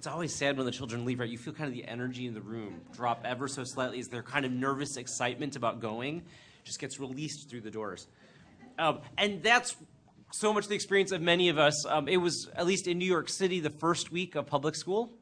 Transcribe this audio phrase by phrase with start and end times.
[0.00, 1.28] it's always sad when the children leave, right?
[1.28, 4.22] You feel kind of the energy in the room drop ever so slightly as their
[4.22, 6.22] kind of nervous excitement about going
[6.64, 8.06] just gets released through the doors.
[8.78, 9.76] Um, and that's
[10.32, 11.84] so much the experience of many of us.
[11.86, 15.12] Um, it was, at least in New York City, the first week of public school.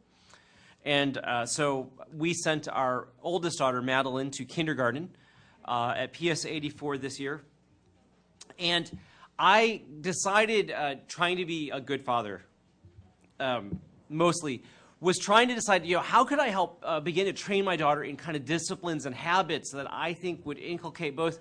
[0.84, 5.10] And uh, so we sent our oldest daughter, Madeline, to kindergarten
[5.64, 7.42] uh, at PS 84 this year.
[8.60, 8.96] And
[9.40, 12.44] I decided, uh, trying to be a good father,
[13.40, 14.62] um, mostly,
[15.00, 17.76] was trying to decide, you know, how could I help uh, begin to train my
[17.76, 21.38] daughter in kind of disciplines and habits that I think would inculcate both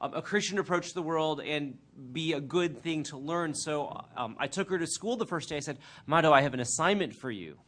[0.00, 1.76] um, a Christian approach to the world and
[2.12, 3.52] be a good thing to learn.
[3.54, 5.56] So um, I took her to school the first day.
[5.56, 7.58] I said, Mado, I have an assignment for you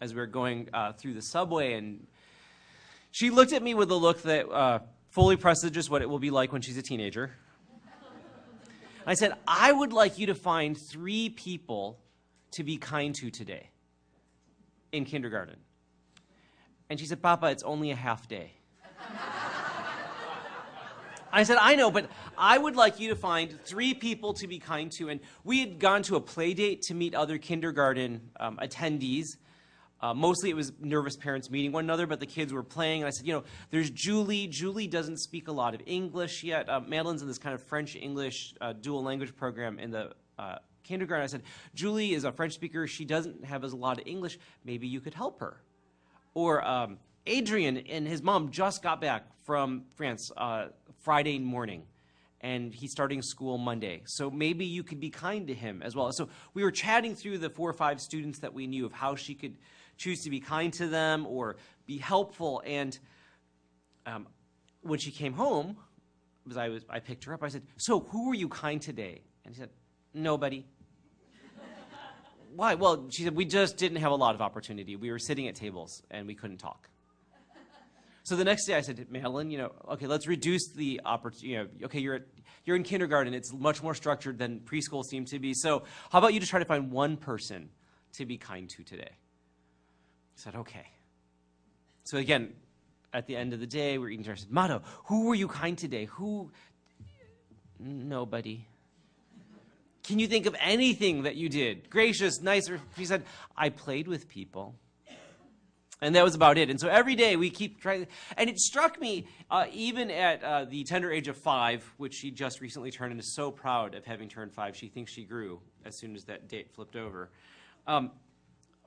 [0.00, 1.74] as we were going uh, through the subway.
[1.74, 2.06] And
[3.10, 4.78] she looked at me with a look that uh,
[5.10, 7.32] fully presages what it will be like when she's a teenager.
[9.06, 11.98] I said, I would like you to find three people
[12.52, 13.68] to be kind to today
[14.92, 15.56] in kindergarten.
[16.90, 18.52] And she said, Papa, it's only a half day.
[21.32, 24.58] I said, I know, but I would like you to find three people to be
[24.58, 25.10] kind to.
[25.10, 29.36] And we had gone to a play date to meet other kindergarten um, attendees.
[30.00, 33.02] Uh, mostly it was nervous parents meeting one another, but the kids were playing.
[33.02, 34.46] And I said, you know, there's Julie.
[34.46, 36.68] Julie doesn't speak a lot of English yet.
[36.68, 40.56] Uh, Madeline's in this kind of French English uh, dual language program in the uh,
[40.88, 41.24] kindergarten.
[41.24, 41.42] I said,
[41.74, 42.86] Julie is a French speaker.
[42.86, 44.38] She doesn't have as a lot of English.
[44.64, 45.60] Maybe you could help her.
[46.34, 50.66] Or um, Adrian and his mom just got back from France uh,
[51.00, 51.82] Friday morning
[52.40, 54.02] and he's starting school Monday.
[54.06, 56.12] So maybe you could be kind to him as well.
[56.12, 59.16] So we were chatting through the four or five students that we knew of how
[59.16, 59.56] she could
[59.96, 62.62] choose to be kind to them or be helpful.
[62.64, 62.96] And
[64.06, 64.28] um,
[64.82, 65.76] when she came home,
[66.48, 67.42] as I was, I picked her up.
[67.42, 69.70] I said, "So who were you kind today?" And she said,
[70.14, 70.64] "Nobody."
[72.58, 72.74] Why?
[72.74, 74.96] Well, she said we just didn't have a lot of opportunity.
[74.96, 76.88] We were sitting at tables and we couldn't talk.
[78.24, 81.50] So the next day I said, Madeline, you know, okay, let's reduce the opportunity.
[81.50, 82.22] You know, okay, you're at,
[82.64, 83.32] you're in kindergarten.
[83.32, 85.54] It's much more structured than preschool seemed to be.
[85.54, 87.68] So how about you just try to find one person
[88.14, 89.12] to be kind to today?
[89.12, 90.88] I said, okay.
[92.02, 92.54] So again,
[93.14, 94.34] at the end of the day, we're eating dinner.
[94.34, 96.06] I said, Mado, who were you kind today?
[96.06, 96.50] Who?
[97.78, 98.66] Nobody.
[100.08, 101.90] Can you think of anything that you did?
[101.90, 102.70] Gracious, nice.
[102.96, 103.24] She said,
[103.54, 104.74] I played with people.
[106.00, 106.70] And that was about it.
[106.70, 108.06] And so every day we keep trying.
[108.38, 112.30] And it struck me, uh, even at uh, the tender age of five, which she
[112.30, 115.60] just recently turned and is so proud of having turned five, she thinks she grew
[115.84, 117.28] as soon as that date flipped over.
[117.86, 118.12] Um,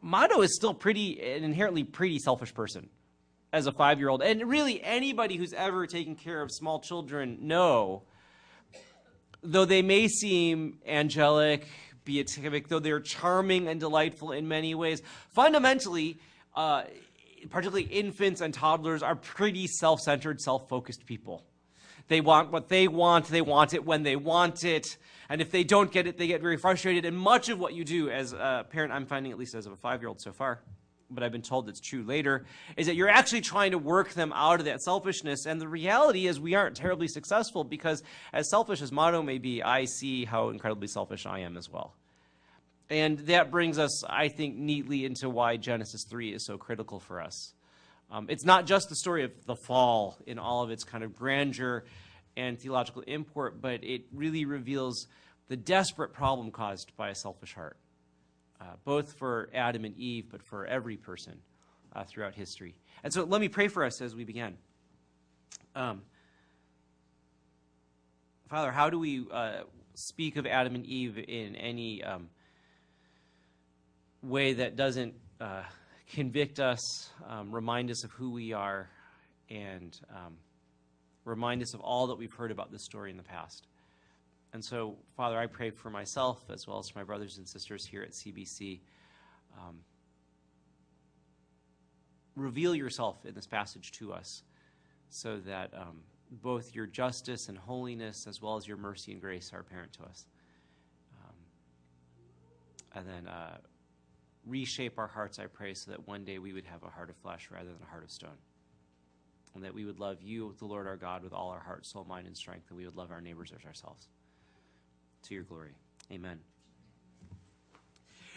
[0.01, 2.89] Mado is still pretty, an inherently pretty selfish person
[3.53, 4.23] as a five year old.
[4.23, 8.05] And really, anybody who's ever taken care of small children know,
[9.43, 11.67] though they may seem angelic,
[12.05, 16.19] beatific, though they're charming and delightful in many ways, fundamentally,
[16.55, 16.83] uh,
[17.49, 21.43] particularly infants and toddlers, are pretty self centered, self focused people.
[22.07, 24.97] They want what they want, they want it when they want it.
[25.29, 27.05] And if they don't get it, they get very frustrated.
[27.05, 29.71] And much of what you do as a parent, I'm finding, at least as of
[29.71, 30.59] a five year old so far,
[31.13, 32.45] but I've been told it's true later,
[32.77, 35.45] is that you're actually trying to work them out of that selfishness.
[35.45, 39.61] And the reality is, we aren't terribly successful because, as selfish as Mado may be,
[39.61, 41.93] I see how incredibly selfish I am as well.
[42.89, 47.21] And that brings us, I think, neatly into why Genesis 3 is so critical for
[47.21, 47.53] us.
[48.11, 51.15] Um, it's not just the story of the fall in all of its kind of
[51.15, 51.85] grandeur
[52.35, 55.07] and theological import, but it really reveals
[55.47, 57.77] the desperate problem caused by a selfish heart,
[58.61, 61.39] uh, both for Adam and Eve, but for every person
[61.95, 62.75] uh, throughout history.
[63.03, 64.55] And so let me pray for us as we begin.
[65.75, 66.03] Um,
[68.49, 69.61] Father, how do we uh,
[69.95, 72.29] speak of Adam and Eve in any um,
[74.21, 75.63] way that doesn't uh,
[76.13, 78.89] convict us, um, remind us of who we are,
[79.49, 80.35] and um,
[81.25, 83.65] remind us of all that we've heard about this story in the past.
[84.53, 87.85] And so, Father, I pray for myself as well as for my brothers and sisters
[87.85, 88.81] here at CBC.
[89.57, 89.77] Um,
[92.35, 94.43] reveal yourself in this passage to us
[95.09, 95.99] so that um,
[96.31, 100.03] both your justice and holiness, as well as your mercy and grace, are apparent to
[100.03, 100.25] us.
[101.23, 101.35] Um,
[102.95, 103.57] and then uh,
[104.45, 107.15] reshape our hearts, I pray, so that one day we would have a heart of
[107.17, 108.37] flesh rather than a heart of stone
[109.53, 112.05] and that we would love you, the Lord our God, with all our heart, soul,
[112.05, 114.07] mind, and strength, and we would love our neighbors as ourselves.
[115.23, 115.71] To your glory.
[116.11, 116.39] Amen.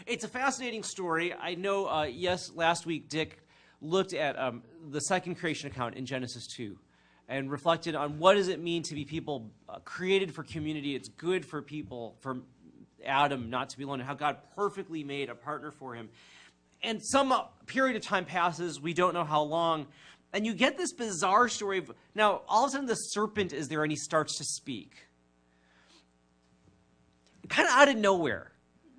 [0.05, 1.33] It's a fascinating story.
[1.33, 3.41] I know, uh, yes, last week Dick
[3.81, 4.61] looked at um,
[4.91, 6.77] the second creation account in Genesis 2
[7.27, 10.95] and reflected on what does it mean to be people uh, created for community.
[10.95, 12.37] It's good for people, for
[13.03, 16.09] Adam not to be alone, and how God perfectly made a partner for him.
[16.83, 19.87] and some uh, period of time passes, we don't know how long,
[20.33, 23.69] and you get this bizarre story of now all of a sudden the serpent is
[23.69, 25.07] there and he starts to speak.
[27.49, 28.51] Kind of out of nowhere.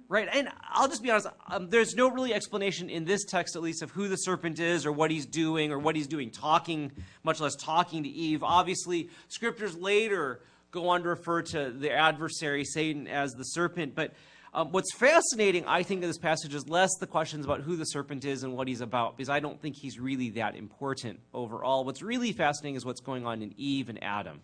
[0.09, 1.27] Right, and I'll just be honest.
[1.49, 4.87] Um, there's no really explanation in this text, at least, of who the serpent is,
[4.87, 6.93] or what he's doing, or what he's doing, talking,
[7.25, 8.45] much less talking to Eve.
[8.45, 13.97] Obviously, scriptures later go on to refer to the adversary, Satan, as the serpent.
[13.97, 14.15] But
[14.55, 17.85] um, what's fascinating, I think, in this passage is less the questions about who the
[17.85, 21.85] serpent is and what he's about, because I don't think he's really that important overall.
[21.85, 24.41] What's really fascinating is what's going on in Eve and Adam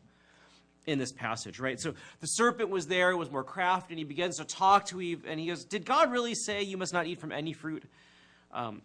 [0.86, 1.80] in this passage, right?
[1.80, 5.00] So the serpent was there, it was more crafty, and he begins to talk to
[5.00, 7.84] Eve, and he goes, Did God really say you must not eat from any fruit,
[8.52, 8.82] um,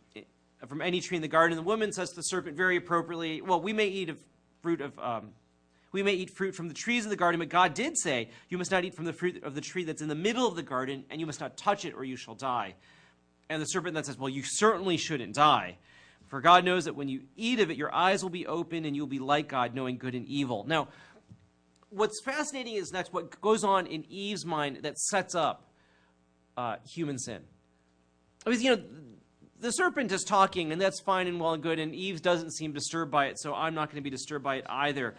[0.68, 1.58] from any tree in the garden?
[1.58, 4.12] And the woman says to the serpent very appropriately, Well, we may eat
[4.62, 4.98] fruit of.
[5.00, 5.30] Um,
[5.94, 8.58] we may eat fruit from the trees of the garden, but God did say, You
[8.58, 10.62] must not eat from the fruit of the tree that's in the middle of the
[10.62, 12.76] garden, and you must not touch it, or you shall die.
[13.50, 15.78] And the serpent then says, Well, you certainly shouldn't die.
[16.28, 18.96] For God knows that when you eat of it, your eyes will be open, and
[18.96, 20.66] you'll be like God, knowing good and evil.
[20.68, 20.90] Now,
[21.98, 25.72] what's fascinating is that's what goes on in Eve's mind that sets up
[26.56, 27.42] uh, human sin.
[28.46, 28.84] I mean, you know,
[29.60, 32.74] the serpent is talking, and that's fine and well and good, and Eve doesn't seem
[32.74, 35.16] disturbed by it, so I'm not going to be disturbed by it either.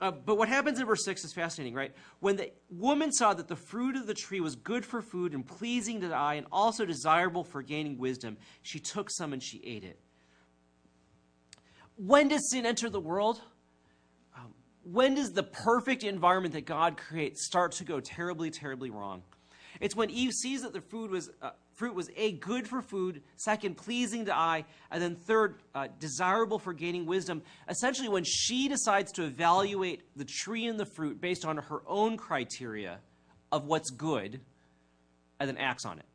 [0.00, 1.92] Uh, but what happens in verse 6 is fascinating, right?
[2.18, 5.46] When the woman saw that the fruit of the tree was good for food and
[5.46, 9.62] pleasing to the eye and also desirable for gaining wisdom, she took some and she
[9.64, 10.00] ate it.
[11.94, 13.40] When does sin enter the world?
[14.84, 19.22] When does the perfect environment that God creates start to go terribly, terribly wrong?
[19.80, 23.22] It's when Eve sees that the food was, uh, fruit was A, good for food,
[23.36, 27.42] second, pleasing to eye, and then third, uh, desirable for gaining wisdom.
[27.68, 32.16] Essentially, when she decides to evaluate the tree and the fruit based on her own
[32.16, 33.00] criteria
[33.50, 34.40] of what's good,
[35.40, 36.06] and then acts on it.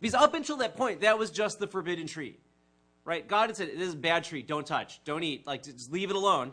[0.00, 2.38] Because up until that point, that was just the forbidden tree.
[3.04, 3.26] Right?
[3.26, 6.10] God had said, This is a bad tree, don't touch, don't eat, like just leave
[6.10, 6.52] it alone.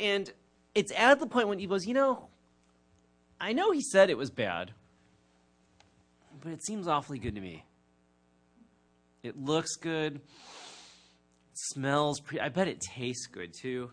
[0.00, 0.32] And
[0.74, 2.28] it's at the point when he goes, you know,
[3.40, 4.72] I know he said it was bad,
[6.40, 7.64] but it seems awfully good to me.
[9.22, 10.20] It looks good,
[11.54, 13.90] smells pretty, I bet it tastes good too.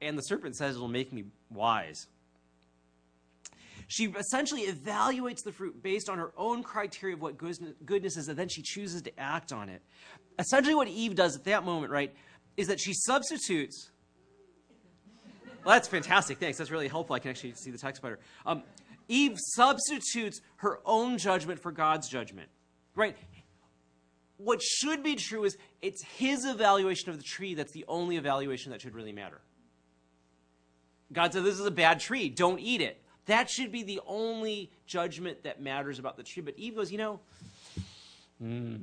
[0.00, 2.06] And the serpent says it'll make me wise.
[3.86, 8.38] She essentially evaluates the fruit based on her own criteria of what goodness is, and
[8.38, 9.82] then she chooses to act on it.
[10.38, 12.14] Essentially, what Eve does at that moment, right,
[12.56, 13.90] is that she substitutes
[15.64, 16.38] well, that's fantastic.
[16.38, 16.58] Thanks.
[16.58, 17.16] That's really helpful.
[17.16, 18.18] I can actually see the text better.
[18.44, 18.62] Um,
[19.08, 22.48] Eve substitutes her own judgment for God's judgment.
[22.94, 23.16] Right?
[24.36, 28.72] What should be true is it's his evaluation of the tree that's the only evaluation
[28.72, 29.40] that should really matter.
[31.12, 32.28] God said, This is a bad tree.
[32.28, 33.00] Don't eat it.
[33.26, 36.42] That should be the only judgment that matters about the tree.
[36.42, 37.20] But Eve goes, You know,
[38.42, 38.82] mm,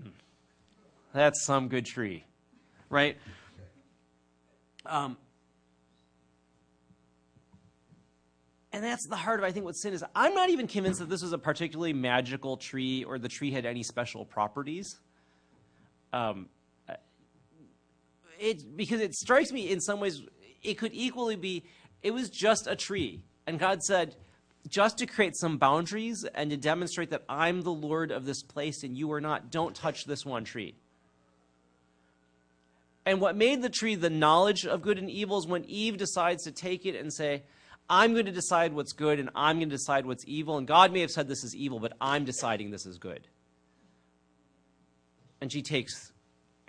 [1.13, 2.23] that's some good tree.
[2.89, 3.17] Right?
[4.85, 5.17] Um,
[8.73, 10.03] And that's the heart of, I think, what sin is.
[10.15, 13.65] I'm not even convinced that this was a particularly magical tree or the tree had
[13.65, 14.99] any special properties.
[16.13, 16.47] Um,
[18.39, 20.21] it, because it strikes me in some ways,
[20.63, 21.63] it could equally be,
[22.01, 23.21] it was just a tree.
[23.45, 24.15] And God said,
[24.69, 28.83] just to create some boundaries and to demonstrate that I'm the Lord of this place
[28.83, 30.75] and you are not, don't touch this one tree.
[33.05, 36.43] And what made the tree the knowledge of good and evil is when Eve decides
[36.43, 37.43] to take it and say,
[37.91, 40.57] I'm going to decide what's good and I'm going to decide what's evil.
[40.57, 43.27] And God may have said this is evil, but I'm deciding this is good.
[45.41, 46.13] And she takes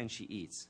[0.00, 0.66] and she eats.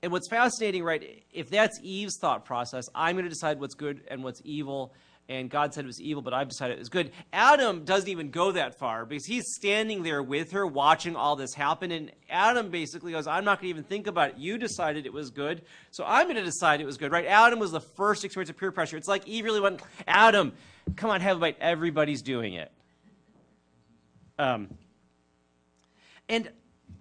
[0.00, 4.02] And what's fascinating, right, if that's Eve's thought process, I'm going to decide what's good
[4.08, 4.94] and what's evil,
[5.28, 7.12] and God said it was evil, but I've decided it was good.
[7.34, 11.52] Adam doesn't even go that far because he's standing there with her watching all this
[11.52, 11.92] happen.
[11.92, 14.38] And Adam basically goes, I'm not going to even think about it.
[14.38, 17.26] You decided it was good, so I'm going to decide it was good, right?
[17.26, 18.96] Adam was the first experience of peer pressure.
[18.96, 20.54] It's like Eve really went, Adam,
[20.96, 21.58] come on, have a bite.
[21.60, 22.72] Everybody's doing it.
[24.38, 24.68] Um,
[26.30, 26.50] and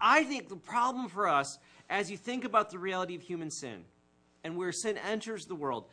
[0.01, 1.57] I think the problem for us,
[1.89, 3.85] as you think about the reality of human sin
[4.43, 5.85] and where sin enters the world,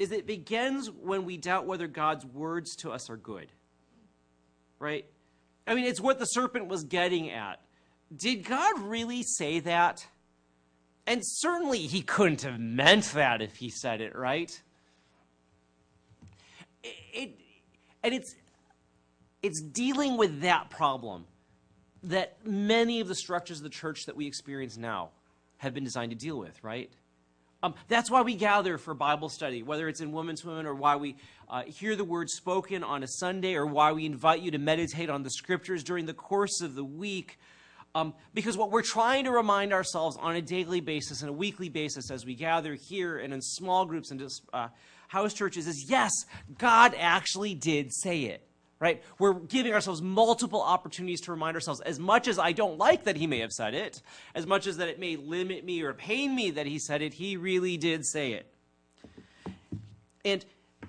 [0.00, 3.52] is it begins when we doubt whether God's words to us are good.
[4.78, 5.04] Right?
[5.66, 7.60] I mean, it's what the serpent was getting at.
[8.16, 10.06] Did God really say that?
[11.06, 14.58] And certainly he couldn't have meant that if he said it, right?
[16.82, 17.38] It,
[18.02, 18.34] and it's
[19.42, 21.26] it's dealing with that problem
[22.04, 25.10] that many of the structures of the church that we experience now
[25.58, 26.90] have been designed to deal with, right?
[27.62, 30.96] Um, that's why we gather for Bible study, whether it's in Women's Women or why
[30.96, 31.16] we
[31.48, 35.10] uh, hear the word spoken on a Sunday or why we invite you to meditate
[35.10, 37.38] on the scriptures during the course of the week.
[37.94, 41.68] Um, because what we're trying to remind ourselves on a daily basis and a weekly
[41.68, 44.68] basis as we gather here and in small groups and uh,
[45.08, 46.12] house churches is yes,
[46.56, 48.49] God actually did say it
[48.80, 49.02] right?
[49.18, 53.16] We're giving ourselves multiple opportunities to remind ourselves, as much as I don't like that
[53.16, 54.00] he may have said it,
[54.34, 57.12] as much as that it may limit me or pain me that he said it,
[57.12, 58.46] he really did say it.
[60.24, 60.44] And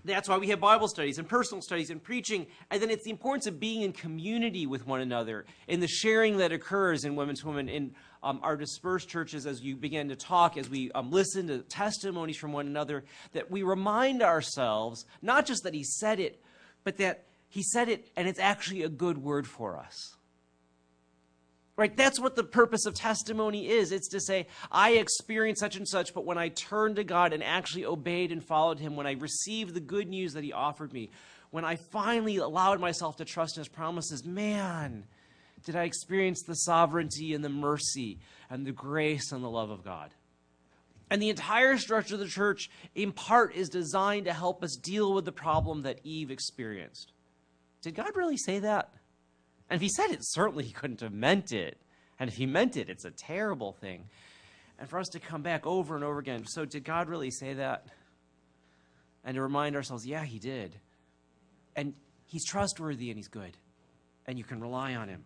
[0.06, 2.48] that's why we have Bible studies and personal studies and preaching.
[2.72, 6.38] And then it's the importance of being in community with one another, in the sharing
[6.38, 7.94] that occurs in Women's Women, in
[8.24, 12.38] um, our dispersed churches as you begin to talk, as we um, listen to testimonies
[12.38, 16.42] from one another, that we remind ourselves not just that he said it,
[16.84, 20.16] but that he said it, and it's actually a good word for us.
[21.76, 21.96] Right?
[21.96, 23.92] That's what the purpose of testimony is.
[23.92, 27.44] It's to say, I experienced such and such, but when I turned to God and
[27.44, 31.12] actually obeyed and followed Him, when I received the good news that He offered me,
[31.50, 35.04] when I finally allowed myself to trust His promises, man,
[35.66, 39.84] did I experience the sovereignty and the mercy and the grace and the love of
[39.84, 40.12] God.
[41.10, 45.14] And the entire structure of the church, in part, is designed to help us deal
[45.14, 47.11] with the problem that Eve experienced.
[47.82, 48.94] Did God really say that?
[49.70, 51.78] And if he said it, certainly he couldn't have meant it.
[52.20, 54.06] And if he meant it, it's a terrible thing.
[54.78, 57.54] And for us to come back over and over again, so did God really say
[57.54, 57.86] that?
[59.24, 60.76] And to remind ourselves, yeah, he did.
[61.76, 61.94] And
[62.26, 63.58] he's trustworthy and he's good.
[64.26, 65.24] And you can rely on him.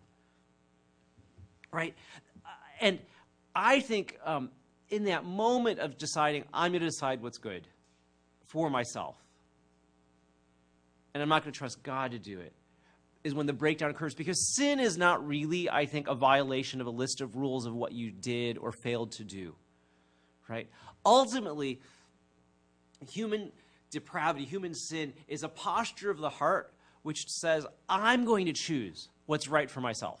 [1.72, 1.94] Right?
[2.80, 2.98] And
[3.54, 4.50] I think um,
[4.90, 7.66] in that moment of deciding, I'm going to decide what's good
[8.44, 9.16] for myself,
[11.16, 12.52] and I'm not going to trust God to do it,
[13.24, 14.14] is when the breakdown occurs.
[14.14, 17.74] Because sin is not really, I think, a violation of a list of rules of
[17.74, 19.54] what you did or failed to do.
[20.46, 20.68] Right?
[21.06, 21.80] Ultimately,
[23.10, 23.50] human
[23.90, 26.70] depravity, human sin, is a posture of the heart
[27.02, 30.20] which says, I'm going to choose what's right for myself.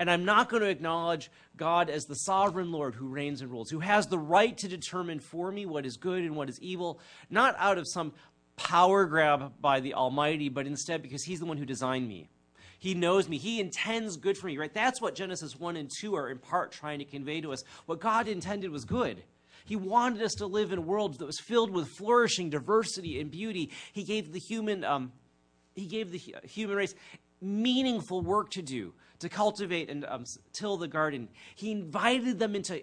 [0.00, 3.68] And I'm not going to acknowledge God as the sovereign Lord who reigns and rules,
[3.68, 6.98] who has the right to determine for me what is good and what is evil,
[7.28, 8.14] not out of some
[8.64, 12.28] power grab by the Almighty, but instead because He's the one who designed me.
[12.78, 13.36] He knows me.
[13.36, 14.72] He intends good for me, right?
[14.72, 17.62] That's what Genesis 1 and 2 are in part trying to convey to us.
[17.84, 19.22] What God intended was good.
[19.66, 23.30] He wanted us to live in a world that was filled with flourishing diversity and
[23.30, 23.70] beauty.
[23.92, 25.12] He gave the human, um,
[25.74, 26.94] he gave the human race
[27.42, 30.24] meaningful work to do, to cultivate and um,
[30.54, 31.28] till the garden.
[31.54, 32.82] He invited them into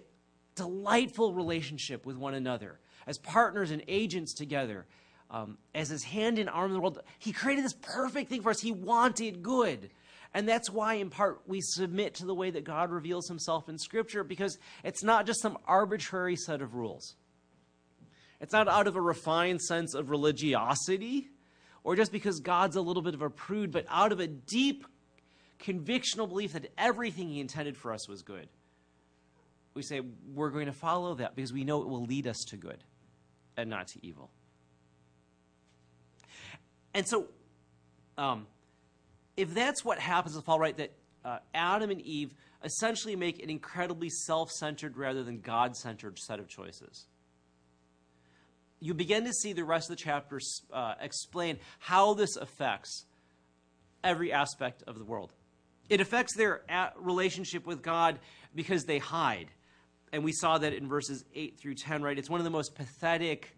[0.54, 4.86] delightful relationship with one another as partners and agents together
[5.30, 7.00] um, as his hand and arm in the world.
[7.18, 8.60] He created this perfect thing for us.
[8.60, 9.90] He wanted good.
[10.34, 13.78] And that's why, in part, we submit to the way that God reveals himself in
[13.78, 17.16] Scripture because it's not just some arbitrary set of rules.
[18.40, 21.28] It's not out of a refined sense of religiosity
[21.82, 24.86] or just because God's a little bit of a prude, but out of a deep
[25.58, 28.48] convictional belief that everything he intended for us was good.
[29.74, 30.02] We say
[30.34, 32.84] we're going to follow that because we know it will lead us to good
[33.56, 34.30] and not to evil.
[36.94, 37.26] And so,
[38.16, 38.46] um,
[39.36, 40.92] if that's what happens in the fall, right, that
[41.24, 42.32] uh, Adam and Eve
[42.64, 47.06] essentially make an incredibly self centered rather than God centered set of choices.
[48.80, 53.06] You begin to see the rest of the chapters uh, explain how this affects
[54.04, 55.32] every aspect of the world.
[55.88, 56.62] It affects their
[56.96, 58.18] relationship with God
[58.54, 59.48] because they hide.
[60.12, 62.18] And we saw that in verses 8 through 10, right?
[62.18, 63.57] It's one of the most pathetic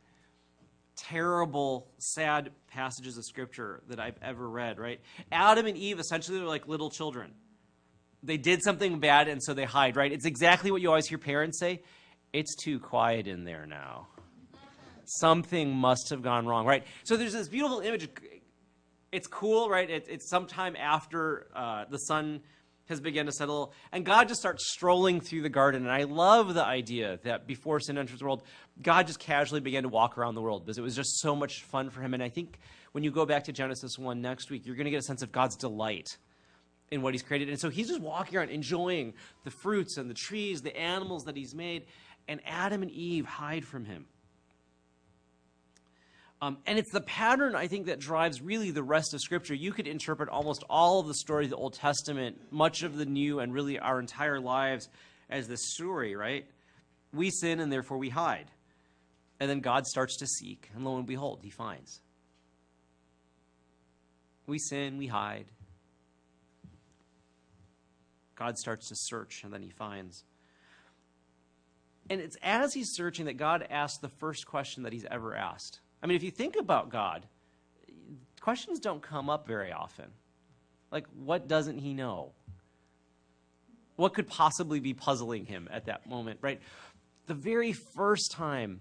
[1.09, 5.01] terrible, sad passages of scripture that I've ever read, right?
[5.33, 7.33] Adam and Eve essentially are like little children.
[8.23, 10.13] They did something bad and so they hide, right?
[10.13, 11.83] It's exactly what you always hear parents say
[12.33, 14.09] it's too quiet in there now.
[15.05, 16.85] Something must have gone wrong, right?
[17.03, 18.09] So there's this beautiful image.
[19.11, 19.91] It's cool, right?
[19.91, 22.41] It, it's sometime after uh, the sun
[22.91, 25.83] has begun to settle, and God just starts strolling through the garden.
[25.83, 28.43] And I love the idea that before sin enters the world,
[28.83, 31.63] God just casually began to walk around the world because it was just so much
[31.63, 32.13] fun for him.
[32.13, 32.59] And I think
[32.93, 35.23] when you go back to Genesis 1 next week, you're going to get a sense
[35.23, 36.19] of God's delight
[36.91, 37.49] in what he's created.
[37.49, 41.37] And so he's just walking around enjoying the fruits and the trees, the animals that
[41.37, 41.87] he's made,
[42.29, 44.07] and Adam and Eve hide from him.
[46.43, 49.55] Um, and it's the pattern, I think, that drives really the rest of Scripture.
[49.55, 53.05] You could interpret almost all of the story of the Old Testament, much of the
[53.05, 54.89] New, and really our entire lives
[55.29, 56.47] as this story, right?
[57.13, 58.51] We sin and therefore we hide.
[59.39, 62.01] And then God starts to seek, and lo and behold, he finds.
[64.47, 65.47] We sin, we hide.
[68.35, 70.25] God starts to search, and then he finds.
[72.09, 75.81] And it's as he's searching that God asks the first question that he's ever asked.
[76.03, 77.27] I mean, if you think about God,
[78.41, 80.07] questions don't come up very often.
[80.91, 82.33] Like, what doesn't he know?
[83.97, 86.61] What could possibly be puzzling him at that moment, right?
[87.27, 88.81] The very first time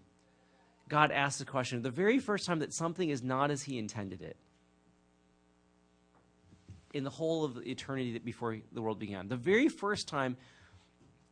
[0.87, 4.21] God asks a question, the very first time that something is not as he intended
[4.21, 4.37] it,
[6.93, 10.35] in the whole of eternity that before the world began, the very first time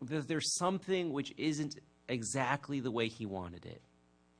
[0.04, 3.82] that there's something which isn't exactly the way he wanted it,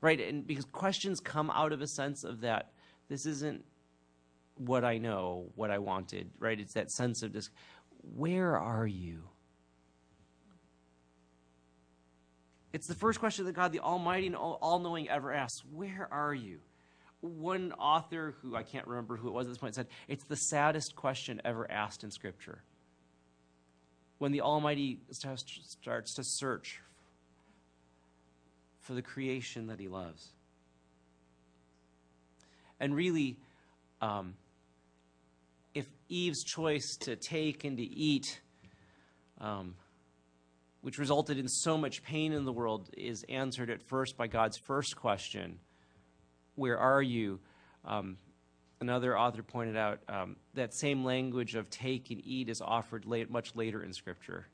[0.02, 0.20] right?
[0.20, 2.72] And because questions come out of a sense of that
[3.10, 3.64] this isn't
[4.56, 6.60] what I know, what I wanted, right?
[6.60, 7.52] It's that sense of just,
[8.16, 9.24] where are you?
[12.74, 16.34] It's the first question that God, the Almighty and all knowing, ever asks Where are
[16.34, 16.60] you?
[17.22, 20.36] One author, who I can't remember who it was at this point, said, It's the
[20.36, 22.62] saddest question ever asked in Scripture.
[24.20, 26.82] When the Almighty starts to search
[28.88, 30.32] for the creation that He loves.
[32.80, 33.38] And really,
[34.02, 34.36] um,
[35.74, 38.40] if Eve's choice to take and to eat,
[39.42, 39.76] um,
[40.82, 44.58] which resulted in so much pain in the world, is answered at first by God's
[44.58, 45.60] first question
[46.56, 47.40] Where are you?
[47.84, 48.18] Um,
[48.80, 53.30] another author pointed out um, that same language of take and eat is offered late,
[53.30, 54.48] much later in Scripture.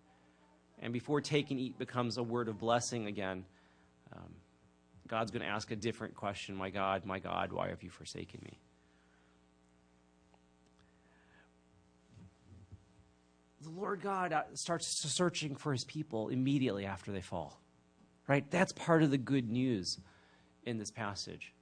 [0.80, 3.46] And before take and eat becomes a word of blessing again,
[4.16, 4.34] um,
[5.08, 8.42] God's going to ask a different question My God, my God, why have you forsaken
[8.44, 8.60] me?
[13.64, 17.60] the Lord God uh, starts searching for his people immediately after they fall.
[18.28, 18.50] Right?
[18.52, 20.00] That's part of the good news
[20.66, 21.54] in this passage.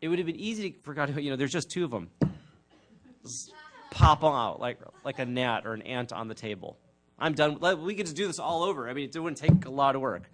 [0.00, 2.10] It would have been easy for God to, you know, there's just two of them.
[3.22, 3.52] Just
[3.90, 6.78] pop them out like, like a gnat or an ant on the table.
[7.18, 7.60] I'm done.
[7.82, 8.88] We get to do this all over.
[8.88, 10.30] I mean, it wouldn't take a lot of work.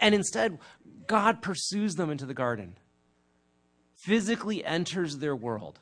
[0.00, 0.58] And instead,
[1.06, 2.76] God pursues them into the garden,
[3.94, 5.80] physically enters their world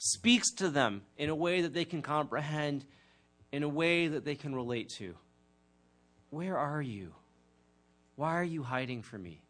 [0.00, 2.86] speaks to them in a way that they can comprehend,
[3.52, 5.14] in a way that they can relate to.
[6.30, 7.12] Where are you?
[8.16, 9.42] Why are you hiding from me?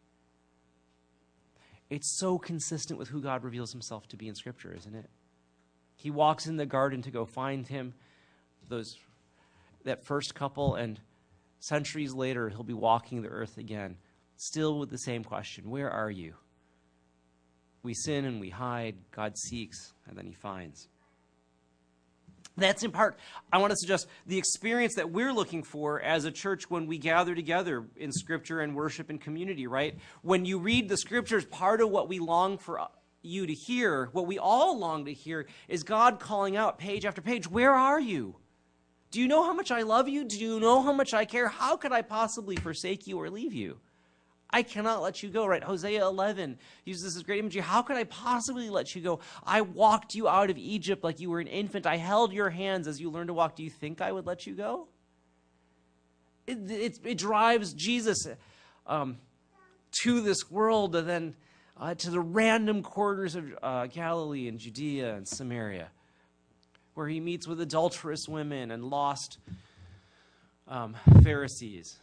[1.89, 5.09] It's so consistent with who God reveals himself to be in Scripture, isn't it?
[5.95, 7.93] He walks in the garden to go find him,
[8.67, 8.97] those,
[9.85, 10.99] that first couple, and
[11.61, 13.95] centuries later, he'll be walking the earth again,
[14.35, 16.33] still with the same question Where are you?
[17.83, 18.95] We sin and we hide.
[19.11, 20.89] God seeks, and then he finds.
[22.57, 23.17] That's in part,
[23.51, 26.97] I want to suggest, the experience that we're looking for as a church when we
[26.97, 29.97] gather together in Scripture and worship and community, right?
[30.21, 32.87] When you read the Scriptures, part of what we long for uh,
[33.21, 37.21] you to hear, what we all long to hear, is God calling out page after
[37.21, 38.35] page, Where are you?
[39.11, 40.23] Do you know how much I love you?
[40.23, 41.49] Do you know how much I care?
[41.49, 43.77] How could I possibly forsake you or leave you?
[44.53, 45.63] I cannot let you go, right?
[45.63, 47.61] Hosea 11 uses this great imagery.
[47.61, 49.19] How could I possibly let you go?
[49.45, 51.85] I walked you out of Egypt like you were an infant.
[51.85, 53.55] I held your hands as you learned to walk.
[53.55, 54.87] Do you think I would let you go?
[56.47, 58.27] It, it, it drives Jesus
[58.87, 59.17] um,
[60.03, 61.35] to this world and then
[61.77, 65.89] uh, to the random corners of uh, Galilee and Judea and Samaria,
[66.93, 69.37] where he meets with adulterous women and lost
[70.67, 71.97] um, Pharisees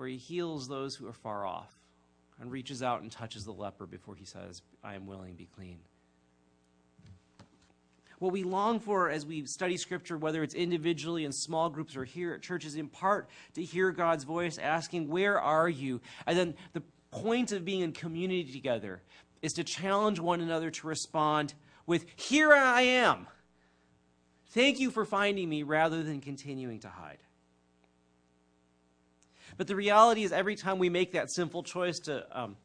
[0.00, 1.74] where he heals those who are far off
[2.40, 5.78] and reaches out and touches the leper before he says, I am willing, be clean.
[8.18, 12.04] What we long for as we study Scripture, whether it's individually in small groups or
[12.04, 16.00] here at church, is in part to hear God's voice asking, Where are you?
[16.26, 19.02] And then the point of being in community together
[19.42, 21.52] is to challenge one another to respond
[21.86, 23.26] with, Here I am.
[24.50, 27.18] Thank you for finding me, rather than continuing to hide.
[29.56, 32.56] But the reality is, every time we make that sinful choice to um,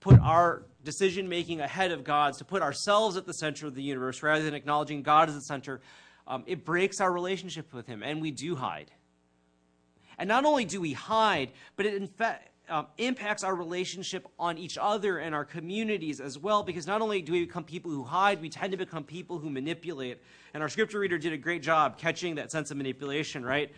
[0.00, 3.82] put our decision making ahead of God's, to put ourselves at the center of the
[3.82, 5.80] universe rather than acknowledging God as the center,
[6.26, 8.90] um, it breaks our relationship with Him, and we do hide.
[10.18, 14.56] And not only do we hide, but it in fact um, impacts our relationship on
[14.56, 18.02] each other and our communities as well, because not only do we become people who
[18.02, 20.22] hide, we tend to become people who manipulate.
[20.54, 23.70] And our scripture reader did a great job catching that sense of manipulation, right?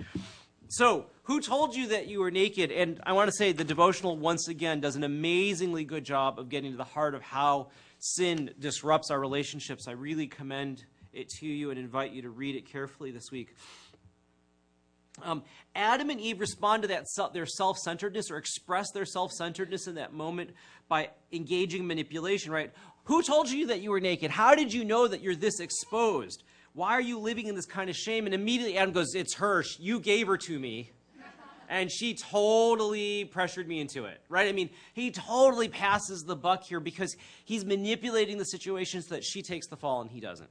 [0.68, 2.70] So, who told you that you were naked?
[2.70, 6.48] And I want to say the devotional, once again, does an amazingly good job of
[6.48, 9.88] getting to the heart of how sin disrupts our relationships.
[9.88, 13.56] I really commend it to you and invite you to read it carefully this week.
[15.22, 20.12] Um, Adam and Eve respond to that their self-centeredness or express their self-centeredness in that
[20.12, 20.50] moment
[20.88, 22.50] by engaging manipulation.
[22.52, 22.72] Right?
[23.04, 24.30] Who told you that you were naked?
[24.30, 26.42] How did you know that you're this exposed?
[26.72, 28.26] Why are you living in this kind of shame?
[28.26, 29.64] And immediately Adam goes, It's her.
[29.78, 30.90] You gave her to me.
[31.68, 34.48] and she totally pressured me into it, right?
[34.48, 39.24] I mean, he totally passes the buck here because he's manipulating the situation so that
[39.24, 40.50] she takes the fall and he doesn't.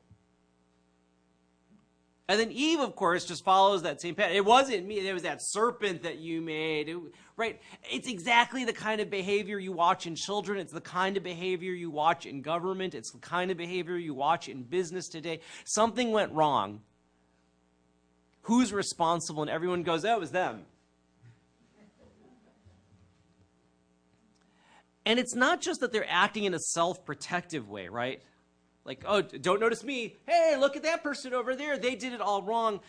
[2.33, 4.35] And then Eve, of course, just follows that same pattern.
[4.35, 6.97] It wasn't me, it was that serpent that you made, it,
[7.37, 7.61] right?
[7.83, 10.57] It's exactly the kind of behavior you watch in children.
[10.57, 12.95] It's the kind of behavior you watch in government.
[12.95, 15.41] It's the kind of behavior you watch in business today.
[15.63, 16.81] Something went wrong.
[18.41, 19.43] Who's responsible?
[19.43, 20.65] And everyone goes, oh, it was them.
[25.05, 28.23] And it's not just that they're acting in a self protective way, right?
[28.85, 30.15] Like, oh, don't notice me.
[30.27, 31.77] Hey, look at that person over there.
[31.77, 32.81] They did it all wrong.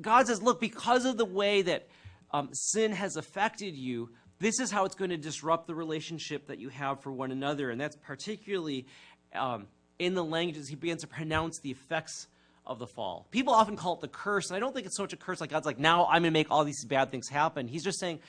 [0.00, 1.88] God says, look, because of the way that
[2.30, 6.58] um, sin has affected you, this is how it's going to disrupt the relationship that
[6.58, 7.70] you have for one another.
[7.70, 8.86] And that's particularly
[9.34, 9.66] um,
[9.98, 12.28] in the languages he begins to pronounce the effects
[12.64, 13.26] of the fall.
[13.32, 15.40] People often call it the curse, and I don't think it's so much a curse
[15.40, 17.66] like God's like, now I'm going to make all these bad things happen.
[17.66, 18.20] He's just saying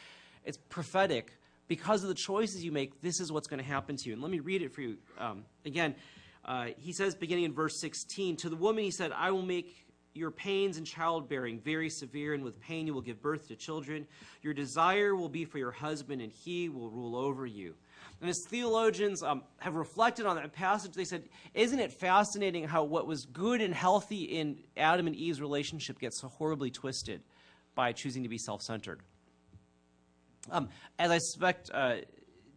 [0.43, 1.37] it's prophetic.
[1.67, 4.13] Because of the choices you make, this is what's going to happen to you.
[4.13, 5.95] And let me read it for you um, again.
[6.43, 9.85] Uh, he says, beginning in verse 16, To the woman he said, I will make
[10.13, 14.05] your pains in childbearing very severe, and with pain you will give birth to children.
[14.41, 17.75] Your desire will be for your husband, and he will rule over you.
[18.19, 21.23] And as theologians um, have reflected on that passage, they said,
[21.53, 26.19] Isn't it fascinating how what was good and healthy in Adam and Eve's relationship gets
[26.21, 27.21] so horribly twisted
[27.73, 29.01] by choosing to be self centered?
[30.49, 31.97] Um, as I suspect uh,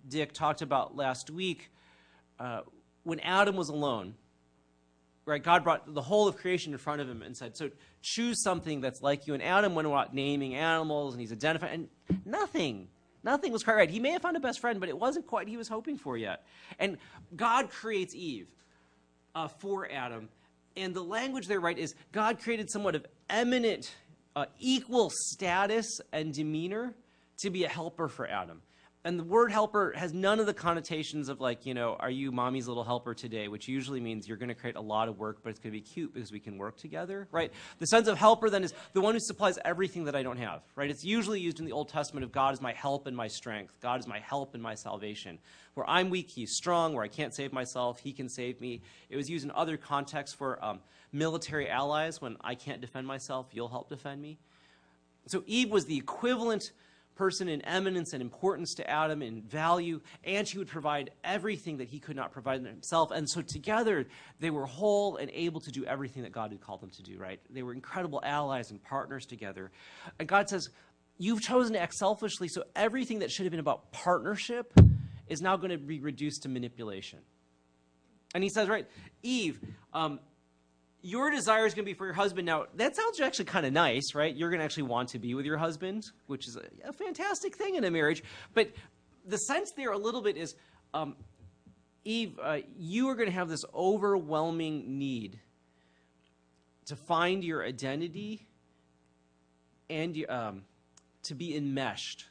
[0.09, 1.71] Dick talked about last week,
[2.41, 2.63] uh,
[3.05, 4.15] when Adam was alone,
[5.27, 7.71] right, God brought the whole of creation in front of him and said, So
[8.03, 9.35] choose something that's like you.
[9.35, 12.89] And Adam went about naming animals and he's identifying, and nothing.
[13.23, 13.91] Nothing was quite right.
[13.91, 16.17] He may have found a best friend, but it wasn't quite he was hoping for
[16.17, 16.45] yet.
[16.79, 16.99] And
[17.35, 18.49] God creates Eve
[19.35, 20.29] uh, for Adam.
[20.77, 23.95] And the language there, right, is God created somewhat of eminent,
[24.37, 26.95] uh, equal status and demeanor
[27.39, 28.61] to be a helper for Adam
[29.05, 32.33] and the word helper has none of the connotations of like you know are you
[32.33, 33.49] mommy's little helper today?
[33.49, 35.79] which usually means you're going to create a lot of work but it's going to
[35.79, 37.53] be cute because we can work together right?
[37.79, 40.63] The sense of helper then is the one who supplies everything that i don't have
[40.75, 40.91] right?
[40.91, 43.75] It's usually used in the old testament of god is my help and my strength.
[43.81, 45.39] God is my help and my salvation.
[45.75, 46.95] Where i'm weak he's strong.
[46.95, 48.83] Where i can't save myself he can save me.
[49.11, 50.81] It was used in other contexts for um,
[51.13, 52.21] military allies.
[52.21, 54.39] When i can't defend myself you'll help defend me.
[55.27, 56.73] So eve was the equivalent
[57.15, 61.89] person in eminence and importance to Adam in value, and she would provide everything that
[61.89, 63.11] he could not provide himself.
[63.11, 64.07] And so together,
[64.41, 67.19] they were whole and able to do everything that God had called them to do,
[67.19, 67.41] right?
[67.51, 69.71] They were incredible allies and partners together.
[70.19, 70.69] And God says,
[71.17, 74.73] You've chosen to act selfishly, so everything that should have been about partnership
[75.29, 77.21] is now going to be reduced to manipulation.
[78.35, 78.87] And he says, right,
[79.23, 79.61] Eve,
[79.93, 80.19] um,
[81.05, 82.47] your desire is going to be for your husband.
[82.47, 84.35] Now, that sounds actually kind of nice, right?
[84.35, 87.57] You're going to actually want to be with your husband, which is a, a fantastic
[87.57, 88.25] thing in a marriage.
[88.55, 88.73] But
[89.27, 90.55] the sense there a little bit is
[90.95, 91.15] um,
[92.07, 95.39] Eve, uh, you are going to have this overwhelming need
[96.87, 98.47] to find your identity
[99.91, 100.63] and um,
[101.25, 102.25] to be enmeshed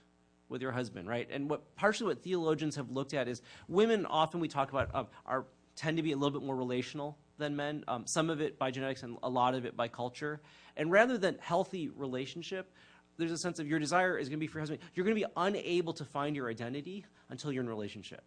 [0.49, 1.27] with your husband, right?
[1.31, 5.03] And what partially what theologians have looked at is women often we talk about uh,
[5.27, 8.59] are tend to be a little bit more relational than men, um, some of it
[8.59, 10.41] by genetics and a lot of it by culture.
[10.77, 12.71] And rather than healthy relationship,
[13.17, 14.81] there's a sense of your desire is going to be for your husband.
[14.95, 18.23] You're going to be unable to find your identity until you're in relationship.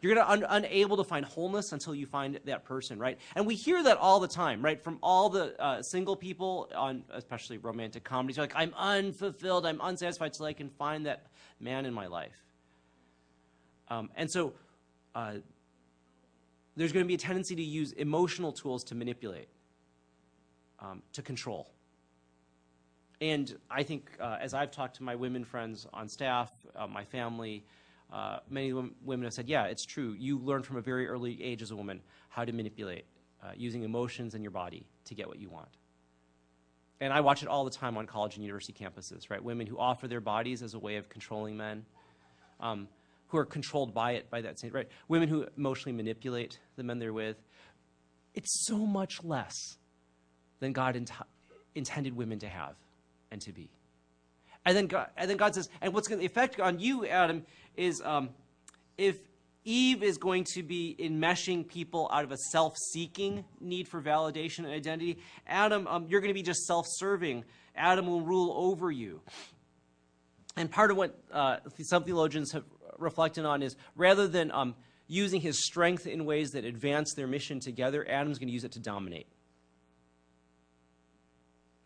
[0.00, 3.18] You're going to un- unable to find wholeness until you find that person, right?
[3.34, 4.80] And we hear that all the time, right?
[4.80, 10.34] From all the uh, single people on, especially romantic comedies, like I'm unfulfilled, I'm unsatisfied
[10.34, 11.26] till I can find that
[11.58, 12.38] man in my life.
[13.88, 14.52] Um, and so,
[15.14, 15.36] uh,
[16.78, 19.48] there's going to be a tendency to use emotional tools to manipulate,
[20.78, 21.68] um, to control.
[23.20, 27.04] And I think uh, as I've talked to my women friends on staff, uh, my
[27.04, 27.64] family,
[28.12, 30.14] uh, many women have said, yeah, it's true.
[30.16, 33.06] You learn from a very early age as a woman how to manipulate
[33.42, 35.68] uh, using emotions and your body to get what you want.
[37.00, 39.42] And I watch it all the time on college and university campuses, right?
[39.42, 41.84] Women who offer their bodies as a way of controlling men.
[42.60, 42.86] Um,
[43.28, 44.88] who are controlled by it, by that same, right?
[45.08, 47.36] Women who emotionally manipulate the men they're with.
[48.34, 49.78] It's so much less
[50.60, 51.12] than God int-
[51.74, 52.74] intended women to have
[53.30, 53.70] and to be.
[54.64, 57.44] And then God, and then God says, and what's going to affect on you, Adam,
[57.76, 58.30] is um,
[58.96, 59.18] if
[59.64, 64.60] Eve is going to be enmeshing people out of a self seeking need for validation
[64.60, 65.18] and identity.
[65.46, 67.44] Adam, um, you're going to be just self serving.
[67.76, 69.20] Adam will rule over you.
[70.56, 72.64] And part of what uh, some theologians have
[72.98, 74.74] reflecting on is rather than um,
[75.06, 78.72] using his strength in ways that advance their mission together, Adam's going to use it
[78.72, 79.26] to dominate.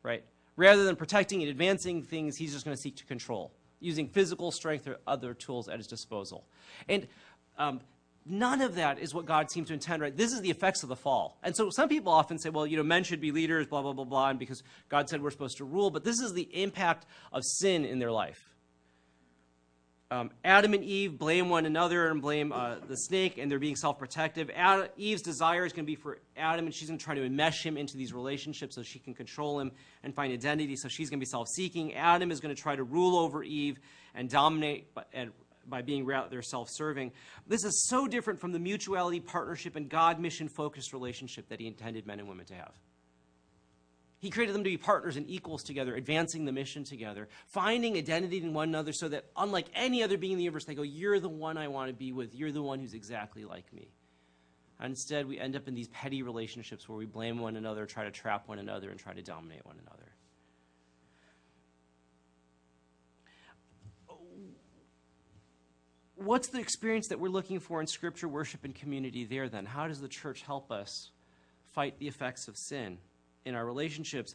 [0.03, 0.25] Right?
[0.57, 4.51] Rather than protecting and advancing things, he's just going to seek to control using physical
[4.51, 6.45] strength or other tools at his disposal.
[6.89, 7.07] And
[7.59, 7.81] um,
[8.25, 10.17] none of that is what God seems to intend, right?
[10.17, 11.39] This is the effects of the fall.
[11.43, 13.93] And so some people often say, well, you know, men should be leaders, blah, blah,
[13.93, 15.91] blah, blah, and because God said we're supposed to rule.
[15.91, 18.52] But this is the impact of sin in their life.
[20.13, 23.77] Um, Adam and Eve blame one another and blame uh, the snake, and they're being
[23.77, 24.51] self protective.
[24.99, 27.63] Eve's desire is going to be for Adam, and she's going to try to enmesh
[27.63, 29.73] him into these relationships so she can control him
[30.03, 30.77] and find identity.
[30.77, 31.95] So she's going to be self seeking.
[31.95, 33.79] Adam is going to try to rule over Eve
[34.15, 35.31] and dominate by, and,
[35.67, 37.13] by being rather self serving.
[37.47, 41.67] This is so different from the mutuality, partnership, and God mission focused relationship that he
[41.67, 42.75] intended men and women to have.
[44.23, 48.39] He created them to be partners and equals together, advancing the mission together, finding identity
[48.39, 51.19] in one another so that, unlike any other being in the universe, they go, You're
[51.19, 52.33] the one I want to be with.
[52.33, 53.89] You're the one who's exactly like me.
[54.81, 58.13] Instead, we end up in these petty relationships where we blame one another, try to
[58.13, 60.13] trap one another, and try to dominate one another.
[66.15, 69.67] What's the experience that we're looking for in scripture, worship, and community there then?
[69.67, 71.11] How does the church help us
[71.73, 72.99] fight the effects of sin?
[73.45, 74.35] In our relationships.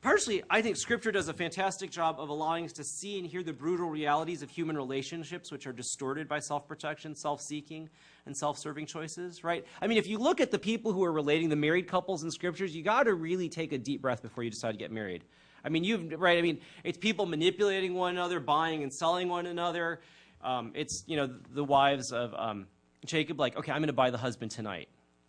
[0.00, 3.42] Partially, I think Scripture does a fantastic job of allowing us to see and hear
[3.42, 7.88] the brutal realities of human relationships, which are distorted by self protection, self seeking,
[8.24, 9.66] and self serving choices, right?
[9.82, 12.30] I mean, if you look at the people who are relating the married couples in
[12.30, 15.24] Scriptures, you got to really take a deep breath before you decide to get married.
[15.64, 16.38] I mean, you've, right?
[16.38, 20.00] I mean, it's people manipulating one another, buying and selling one another.
[20.44, 22.68] Um, it's, you know, the wives of um,
[23.04, 24.88] Jacob, like, okay, I'm going to buy the husband tonight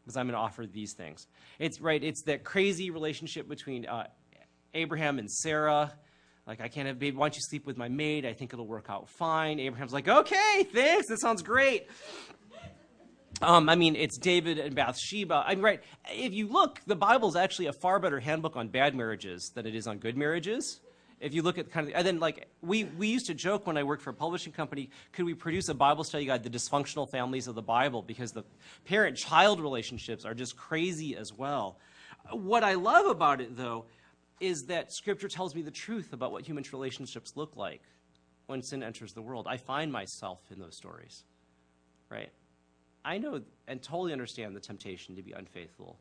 [0.10, 1.28] because I'm going to offer these things.
[1.60, 2.04] It's right.
[2.04, 4.08] It's that crazy relationship between uh,
[4.74, 5.94] Abraham and Sarah.
[6.48, 7.16] Like, I can't have baby.
[7.16, 8.26] Why don't you sleep with my maid?
[8.26, 9.60] I think it'll work out fine.
[9.60, 11.10] Abraham's like, okay, thanks.
[11.10, 11.86] That sounds great.
[13.44, 15.44] Um, I mean, it's David and Bathsheba.
[15.46, 15.84] I'm right.
[16.12, 19.76] If you look, the Bible's actually a far better handbook on bad marriages than it
[19.76, 20.82] is on good marriages
[21.20, 23.78] if you look at kind of, and then like we, we used to joke when
[23.78, 27.10] I worked for a publishing company, could we produce a Bible study guide, the dysfunctional
[27.10, 28.44] families of the Bible, because the
[28.86, 31.78] parent-child relationships are just crazy as well.
[32.32, 33.86] What I love about it though,
[34.40, 37.82] is that scripture tells me the truth about what human relationships look like
[38.48, 39.48] when sin enters the world.
[39.50, 41.26] I find myself in those stories,
[42.10, 42.30] right?
[43.04, 46.00] I know and totally understand the temptation to be unfaithful,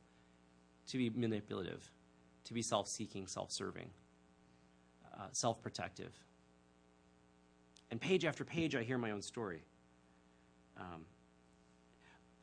[0.89, 1.91] to be manipulative,
[2.45, 3.91] to be self-seeking, self-serving
[5.19, 6.13] uh, self protective.
[7.91, 9.63] And page after page, I hear my own story.
[10.79, 11.05] Um,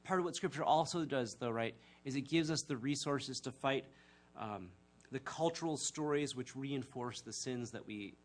[0.04, 3.52] part of what Scripture also does, though, right, is it gives us the resources to
[3.52, 3.86] fight
[4.40, 4.70] um,
[5.12, 8.16] the cultural stories which reinforce the sins that we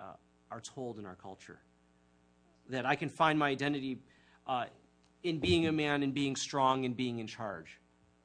[0.00, 0.14] uh,
[0.50, 1.60] are told in our culture.
[2.68, 3.98] That I can find my identity
[4.46, 4.66] uh,
[5.22, 7.78] in being a man and being strong and being in charge,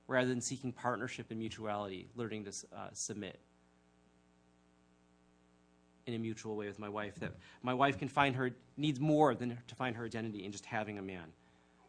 [0.07, 3.39] rather than seeking partnership and mutuality, learning to uh, submit
[6.07, 7.15] in a mutual way with my wife.
[7.19, 10.65] That my wife can find her needs more than to find her identity in just
[10.65, 11.33] having a man.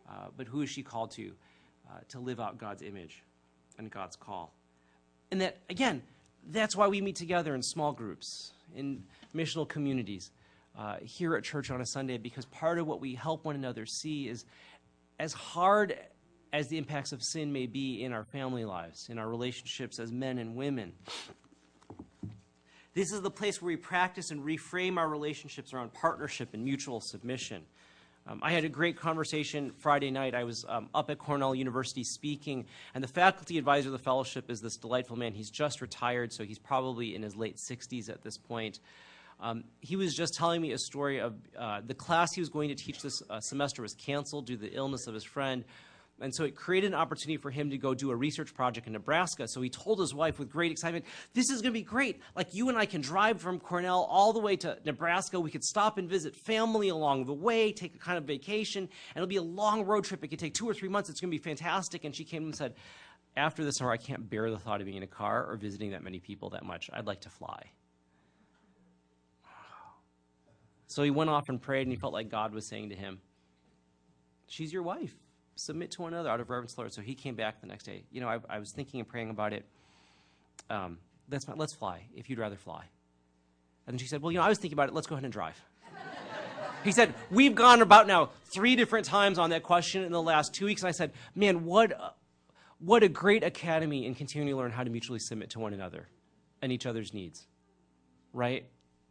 [0.08, 1.32] Uh, but who is she called to?
[1.88, 3.22] Uh, to live out God's image
[3.78, 4.52] and God's call.
[5.30, 6.02] And that, again,
[6.48, 10.32] that's why we meet together in small groups, in missional communities,
[10.76, 13.86] uh, here at church on a Sunday, because part of what we help one another
[13.86, 14.44] see is
[15.20, 15.96] as hard
[16.52, 20.10] as the impacts of sin may be in our family lives, in our relationships as
[20.10, 20.92] men and women,
[22.96, 27.02] this is the place where we practice and reframe our relationships around partnership and mutual
[27.02, 27.62] submission.
[28.26, 30.34] Um, I had a great conversation Friday night.
[30.34, 34.50] I was um, up at Cornell University speaking, and the faculty advisor of the fellowship
[34.50, 35.34] is this delightful man.
[35.34, 38.80] He's just retired, so he's probably in his late 60s at this point.
[39.40, 42.70] Um, he was just telling me a story of uh, the class he was going
[42.70, 45.64] to teach this uh, semester was canceled due to the illness of his friend.
[46.18, 48.94] And so it created an opportunity for him to go do a research project in
[48.94, 49.46] Nebraska.
[49.48, 52.22] So he told his wife with great excitement, This is going to be great.
[52.34, 55.38] Like you and I can drive from Cornell all the way to Nebraska.
[55.38, 58.90] We could stop and visit family along the way, take a kind of vacation, and
[59.16, 60.24] it'll be a long road trip.
[60.24, 61.10] It could take two or three months.
[61.10, 62.04] It's going to be fantastic.
[62.04, 62.74] And she came and said,
[63.36, 65.90] After this summer, I can't bear the thought of being in a car or visiting
[65.90, 66.88] that many people that much.
[66.94, 67.62] I'd like to fly.
[70.86, 73.20] So he went off and prayed, and he felt like God was saying to him,
[74.48, 75.14] She's your wife
[75.56, 76.92] submit to one another out of reverence to the Lord.
[76.92, 78.04] So he came back the next day.
[78.12, 79.64] You know, I, I was thinking and praying about it.
[80.70, 80.98] Um,
[81.30, 82.84] let's, let's fly, if you'd rather fly.
[83.86, 84.94] And then she said, Well, you know, I was thinking about it.
[84.94, 85.60] Let's go ahead and drive.
[86.84, 90.54] he said, We've gone about now three different times on that question in the last
[90.54, 90.82] two weeks.
[90.82, 92.12] And I said, Man, what, a,
[92.78, 96.08] what a great academy in continuing to learn how to mutually submit to one another
[96.60, 97.46] and each other's needs.
[98.32, 98.66] Right?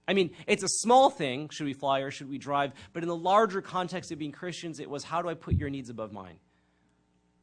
[0.08, 2.74] I mean, it's a small thing, should we fly or should we drive?
[2.94, 5.70] But in the larger context of being Christians, it was how do I put your
[5.70, 6.38] needs above mine?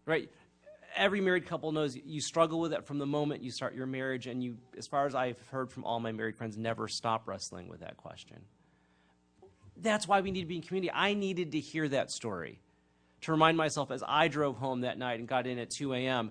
[0.07, 0.31] Right?
[0.95, 4.27] Every married couple knows you struggle with that from the moment you start your marriage,
[4.27, 7.69] and you, as far as I've heard from all my married friends, never stop wrestling
[7.69, 8.39] with that question.
[9.77, 10.93] that's why we need to be in community.
[10.95, 12.61] I needed to hear that story
[13.23, 16.31] to remind myself as I drove home that night and got in at 2 a.m.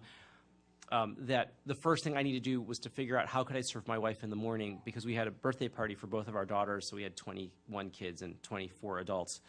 [0.92, 3.56] Um, that the first thing I needed to do was to figure out how could
[3.56, 6.28] I serve my wife in the morning because we had a birthday party for both
[6.28, 9.40] of our daughters, so we had 21 kids and 24 adults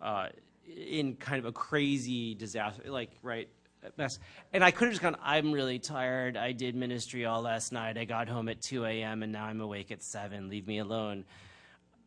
[0.00, 0.28] uh,
[0.66, 3.48] in kind of a crazy disaster, like right
[3.96, 4.18] mess.
[4.52, 6.36] And I could have just gone, I'm really tired.
[6.36, 7.98] I did ministry all last night.
[7.98, 9.22] I got home at 2 a.m.
[9.22, 10.48] and now I'm awake at 7.
[10.48, 11.24] Leave me alone.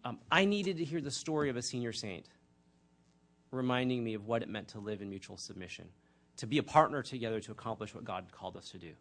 [0.04, 2.26] Um, I needed to hear the story of a senior saint
[3.52, 5.88] reminding me of what it meant to live in mutual submission,
[6.40, 8.92] to be a partner together to accomplish what God called us to do.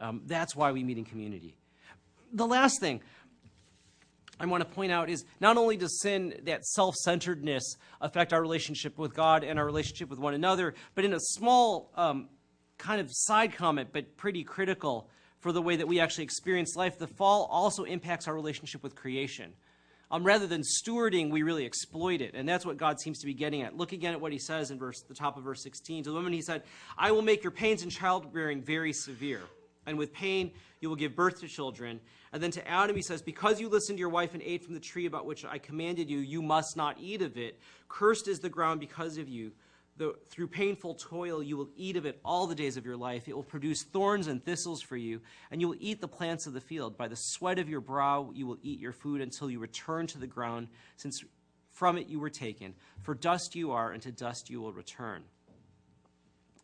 [0.00, 1.56] Um, that's why we meet in community.
[2.32, 3.02] The last thing
[4.40, 8.40] I want to point out is not only does sin, that self centeredness, affect our
[8.40, 12.28] relationship with God and our relationship with one another, but in a small um,
[12.78, 16.98] kind of side comment, but pretty critical for the way that we actually experience life,
[16.98, 19.52] the fall also impacts our relationship with creation
[20.12, 22.34] um, rather than stewarding, we really exploit it.
[22.34, 23.76] And that's what God seems to be getting at.
[23.76, 26.04] Look again at what he says in verse, the top of verse 16.
[26.04, 26.62] To the woman, he said,
[26.98, 29.40] I will make your pains in childbearing very severe.
[29.86, 31.98] And with pain, you will give birth to children.
[32.32, 34.74] And then to Adam, he says, Because you listened to your wife and ate from
[34.74, 37.58] the tree about which I commanded you, you must not eat of it.
[37.88, 39.52] Cursed is the ground because of you
[39.96, 43.28] the, through painful toil you will eat of it all the days of your life.
[43.28, 46.54] It will produce thorns and thistles for you, and you will eat the plants of
[46.54, 46.96] the field.
[46.96, 50.18] By the sweat of your brow you will eat your food until you return to
[50.18, 51.22] the ground, since
[51.70, 52.74] from it you were taken.
[53.02, 55.24] For dust you are, and to dust you will return.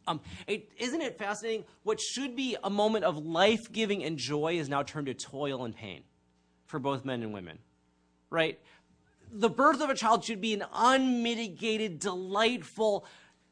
[0.06, 1.64] Um, it, isn't it fascinating?
[1.82, 5.66] What should be a moment of life giving and joy is now turned to toil
[5.66, 6.02] and pain
[6.64, 7.58] for both men and women,
[8.30, 8.58] right?
[9.32, 13.04] The birth of a child should be an unmitigated, delightful,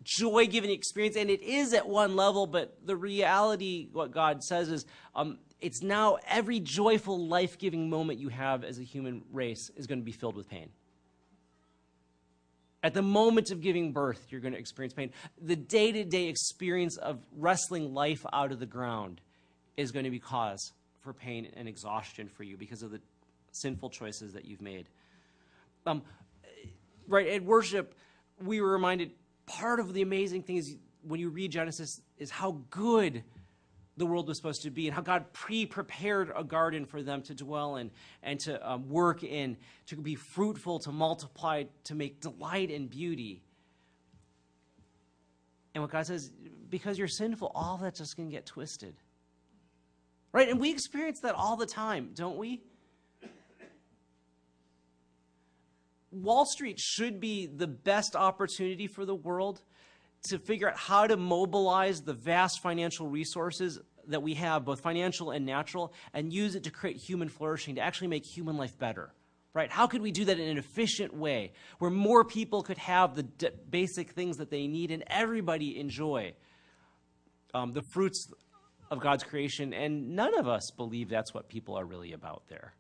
[0.03, 1.17] joy giving experience.
[1.17, 5.83] And it is at one level, but the reality, what God says is, um, it's
[5.83, 10.05] now every joyful, life giving moment you have as a human race is going to
[10.05, 10.69] be filled with pain.
[12.83, 15.11] At the moment of giving birth, you're going to experience pain.
[15.41, 19.21] The day to day experience of wrestling life out of the ground
[19.77, 23.01] is going to be cause for pain and exhaustion for you because of the
[23.51, 24.87] sinful choices that you've made.
[25.87, 26.03] Um,
[27.07, 27.95] right, at worship,
[28.43, 29.13] we were reminded
[29.47, 33.23] part of the amazing thing is when you read Genesis is how good
[33.97, 37.23] the world was supposed to be and how God pre prepared a garden for them
[37.23, 37.91] to dwell in
[38.23, 43.43] and to um, work in, to be fruitful, to multiply, to make delight and beauty.
[45.75, 46.31] And what God says,
[46.69, 48.97] because you're sinful, all that's just going to get twisted.
[50.33, 50.49] Right?
[50.49, 52.63] And we experience that all the time, don't we?
[56.23, 59.61] Wall Street should be the best opportunity for the world
[60.29, 65.31] to figure out how to mobilize the vast financial resources that we have, both financial
[65.31, 69.13] and natural, and use it to create human flourishing, to actually make human life better.
[69.53, 69.71] Right?
[69.71, 73.23] How could we do that in an efficient way where more people could have the
[73.23, 76.35] d- basic things that they need and everybody enjoy
[77.55, 78.31] um, the fruits
[78.91, 79.73] of God's creation?
[79.73, 82.75] And none of us believe that's what people are really about there.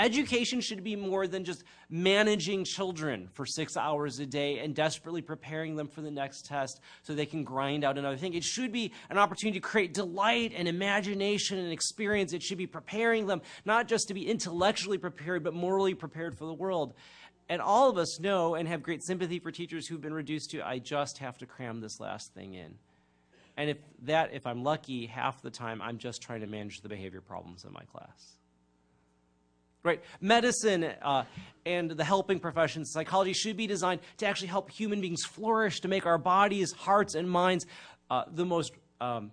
[0.00, 5.20] Education should be more than just managing children for six hours a day and desperately
[5.20, 8.32] preparing them for the next test so they can grind out another thing.
[8.32, 12.32] It should be an opportunity to create delight and imagination and experience.
[12.32, 16.46] It should be preparing them not just to be intellectually prepared, but morally prepared for
[16.46, 16.94] the world.
[17.50, 20.66] And all of us know and have great sympathy for teachers who've been reduced to,
[20.66, 22.76] I just have to cram this last thing in.
[23.58, 26.88] And if that, if I'm lucky, half the time I'm just trying to manage the
[26.88, 28.38] behavior problems in my class
[29.82, 30.02] right?
[30.20, 31.24] Medicine uh,
[31.66, 35.88] and the helping professions, psychology should be designed to actually help human beings flourish, to
[35.88, 37.66] make our bodies, hearts, and minds
[38.10, 39.30] uh, the most um,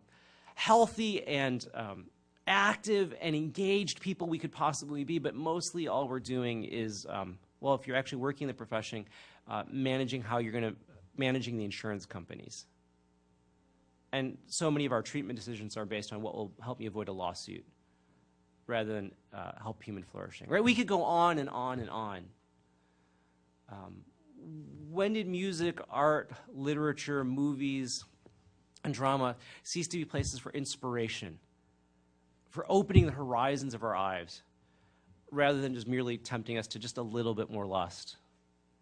[0.55, 2.05] healthy and um,
[2.47, 5.19] active and engaged people we could possibly be.
[5.19, 9.05] But mostly, all we're doing is, um, well, if you're actually working in the profession,
[9.47, 10.75] uh, managing how you're going to
[11.17, 12.67] managing the insurance companies.
[14.11, 17.07] And so many of our treatment decisions are based on what will help me avoid
[17.07, 17.65] a lawsuit
[18.67, 20.49] rather than uh, help human flourishing.
[20.49, 20.63] Right?
[20.63, 22.25] We could go on and on and on.
[23.71, 24.03] Um,
[24.89, 28.03] when did music, art, literature, movies,
[28.83, 31.39] and drama cease to be places for inspiration,
[32.49, 34.43] for opening the horizons of our eyes,
[35.31, 38.17] rather than just merely tempting us to just a little bit more lust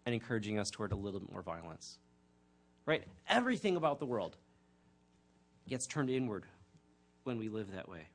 [0.04, 1.98] and encouraging us toward a little bit more violence?
[2.84, 3.02] Right?
[3.28, 4.36] Everything about the world
[5.68, 6.44] gets turned inward
[7.24, 8.06] when we live that way.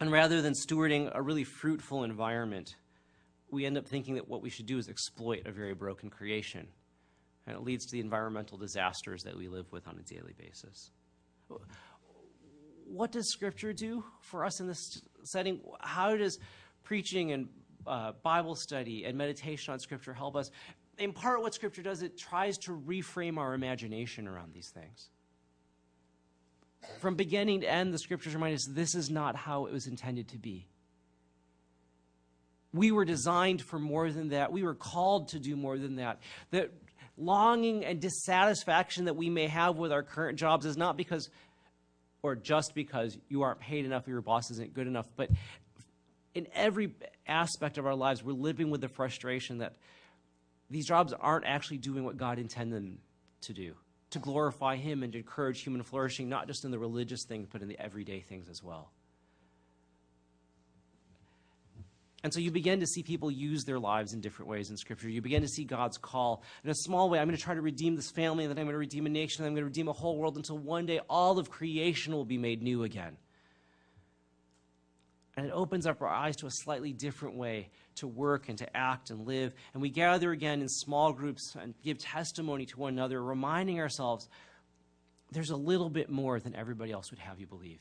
[0.00, 2.76] And rather than stewarding a really fruitful environment,
[3.50, 6.66] we end up thinking that what we should do is exploit a very broken creation.
[7.46, 10.90] And it leads to the environmental disasters that we live with on a daily basis.
[12.86, 15.60] What does Scripture do for us in this setting?
[15.80, 16.38] How does
[16.82, 17.48] preaching and
[17.86, 20.50] uh, Bible study and meditation on Scripture help us.
[20.98, 25.10] In part, what Scripture does, it tries to reframe our imagination around these things.
[27.00, 30.28] From beginning to end, the Scriptures remind us this is not how it was intended
[30.28, 30.68] to be.
[32.72, 34.52] We were designed for more than that.
[34.52, 36.20] We were called to do more than that.
[36.50, 36.70] That
[37.16, 41.30] longing and dissatisfaction that we may have with our current jobs is not because,
[42.22, 45.30] or just because you aren't paid enough or your boss isn't good enough, but
[46.34, 46.94] in every
[47.26, 49.74] aspect of our lives, we're living with the frustration that
[50.68, 52.98] these jobs aren't actually doing what God intended them
[53.42, 53.74] to do
[54.10, 57.62] to glorify Him and to encourage human flourishing, not just in the religious things, but
[57.62, 58.90] in the everyday things as well.
[62.22, 65.08] And so you begin to see people use their lives in different ways in Scripture.
[65.08, 67.18] You begin to see God's call in a small way.
[67.18, 69.08] I'm going to try to redeem this family, and then I'm going to redeem a
[69.08, 72.12] nation, and I'm going to redeem a whole world until one day all of creation
[72.12, 73.16] will be made new again.
[75.40, 78.76] And it opens up our eyes to a slightly different way to work and to
[78.76, 79.54] act and live.
[79.72, 84.28] And we gather again in small groups and give testimony to one another, reminding ourselves
[85.32, 87.80] there's a little bit more than everybody else would have you believe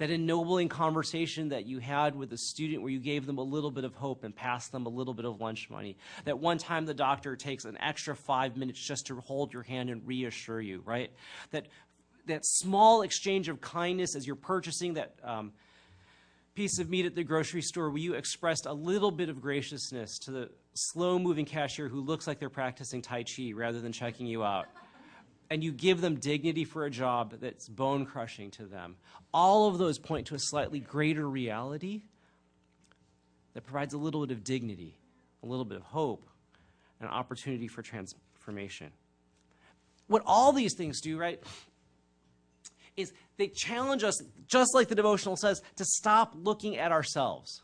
[0.00, 3.70] that ennobling conversation that you had with a student where you gave them a little
[3.70, 5.94] bit of hope and passed them a little bit of lunch money.
[6.24, 9.90] That one time the doctor takes an extra five minutes just to hold your hand
[9.90, 11.10] and reassure you, right?
[11.50, 11.66] That
[12.30, 15.52] that small exchange of kindness as you're purchasing that um,
[16.54, 20.18] piece of meat at the grocery store where you expressed a little bit of graciousness
[20.18, 24.26] to the slow moving cashier who looks like they're practicing Tai Chi rather than checking
[24.26, 24.66] you out
[25.50, 28.96] and you give them dignity for a job that's bone crushing to them.
[29.34, 32.02] All of those point to a slightly greater reality
[33.54, 34.96] that provides a little bit of dignity,
[35.42, 36.28] a little bit of hope,
[37.00, 38.92] an opportunity for transformation.
[40.06, 41.42] What all these things do, right,
[42.96, 47.62] is they challenge us, just like the devotional says, to stop looking at ourselves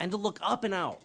[0.00, 1.00] and to look up and out.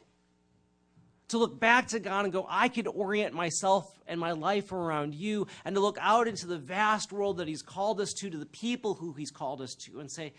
[1.29, 5.15] To look back to God and go, I could orient myself and my life around
[5.15, 8.37] you, and to look out into the vast world that He's called us to, to
[8.37, 10.33] the people who He's called us to, and say,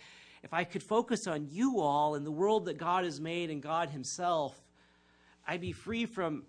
[0.45, 3.63] if I could focus on you all and the world that God has made and
[3.63, 4.55] God Himself,
[5.49, 6.45] I'd be free from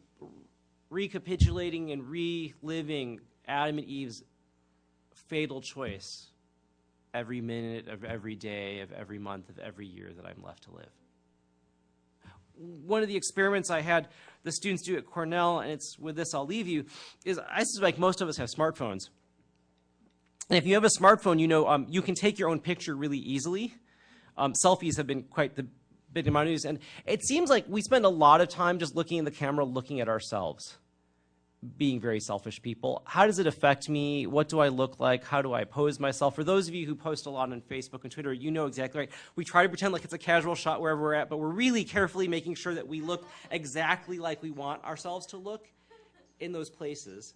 [0.89, 4.21] recapitulating and reliving Adam and Eve's
[5.27, 6.27] fatal choice
[7.13, 10.71] every minute of every day, of every month, of every year that I'm left to
[10.71, 10.89] live
[12.57, 14.07] one of the experiments I had
[14.43, 16.85] the students do at Cornell, and it's with this I'll leave you,
[17.25, 19.09] is I suspect most of us have smartphones.
[20.49, 22.95] And if you have a smartphone, you know um, you can take your own picture
[22.95, 23.73] really easily.
[24.37, 25.65] Um, selfies have been quite the
[26.13, 28.95] big amount of news, and it seems like we spend a lot of time just
[28.95, 30.77] looking in the camera, looking at ourselves
[31.65, 33.01] being very selfish people.
[33.05, 34.27] How does it affect me?
[34.27, 35.23] What do I look like?
[35.23, 36.35] How do I pose myself?
[36.35, 38.99] For those of you who post a lot on Facebook and Twitter, you know exactly
[38.99, 39.09] right.
[39.35, 41.83] We try to pretend like it's a casual shot wherever we're at, but we're really
[41.83, 45.67] carefully making sure that we look exactly like we want ourselves to look
[46.39, 47.33] in those places.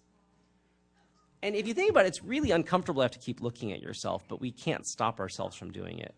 [1.42, 3.80] And if you think about it, it's really uncomfortable to have to keep looking at
[3.80, 6.14] yourself, but we can't stop ourselves from doing it.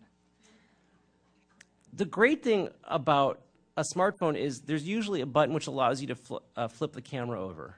[1.92, 3.40] The great thing about
[3.76, 7.02] a smartphone is there's usually a button which allows you to fl uh, flip the
[7.02, 7.76] camera over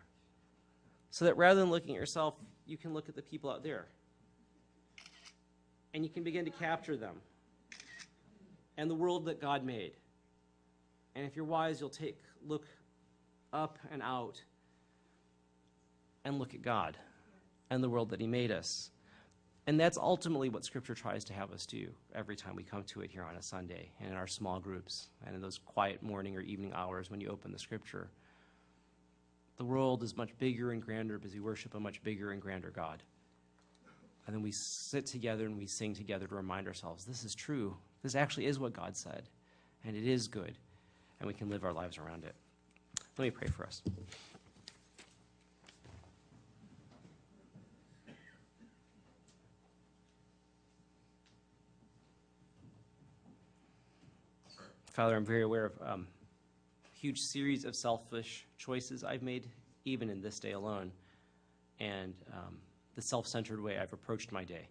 [1.14, 2.34] so that rather than looking at yourself,
[2.66, 3.86] you can look at the people out there.
[5.94, 7.14] And you can begin to capture them
[8.76, 9.92] and the world that God made.
[11.14, 12.66] And if you're wise, you'll take look
[13.52, 14.42] up and out
[16.24, 16.96] and look at God
[17.70, 18.90] and the world that He made us.
[19.68, 23.02] And that's ultimately what Scripture tries to have us do every time we come to
[23.02, 26.36] it here on a Sunday and in our small groups and in those quiet morning
[26.36, 28.10] or evening hours when you open the Scripture
[29.56, 32.70] the world is much bigger and grander because we worship a much bigger and grander
[32.70, 33.02] God.
[34.26, 37.76] And then we sit together and we sing together to remind ourselves this is true.
[38.02, 39.28] This actually is what God said,
[39.84, 40.56] and it is good,
[41.20, 42.34] and we can live our lives around it.
[43.16, 43.82] Let me pray for us.
[54.94, 56.06] Father, I'm very aware of um,
[57.04, 59.50] huge series of selfish choices I've made,
[59.84, 60.90] even in this day alone,
[61.78, 62.56] and um,
[62.94, 64.68] the self centered way I've approached my day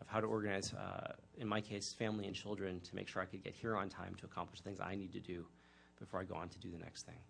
[0.00, 3.26] of how to organize, uh, in my case, family and children to make sure I
[3.26, 5.44] could get here on time to accomplish things I need to do
[5.98, 7.20] before I go on to do the next thing.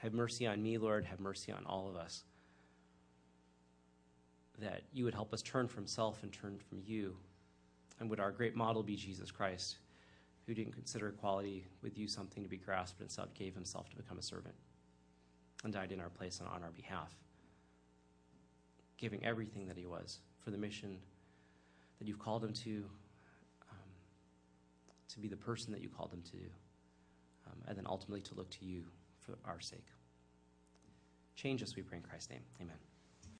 [0.00, 1.06] Have mercy on me, Lord.
[1.06, 2.24] Have mercy on all of us.
[4.58, 7.16] That you would help us turn from self and turn from you.
[7.98, 9.78] And would our great model be Jesus Christ?
[10.46, 14.18] Who didn't consider equality with you something to be grasped, instead gave himself to become
[14.18, 14.54] a servant
[15.64, 17.14] and died in our place and on our behalf,
[18.98, 20.98] giving everything that he was for the mission
[21.98, 22.84] that you've called him to,
[23.70, 23.90] um,
[25.08, 26.38] to be the person that you called him to
[27.46, 28.84] um, and then ultimately to look to you
[29.20, 29.86] for our sake.
[31.36, 32.42] Change us, we pray in Christ's name.
[32.60, 32.91] Amen.